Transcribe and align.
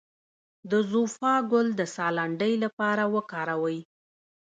د 0.71 0.73
زوفا 0.91 1.33
ګل 1.51 1.67
د 1.79 1.81
ساه 1.95 2.11
لنډۍ 2.17 2.53
لپاره 2.63 3.03
وکاروئ 3.15 3.79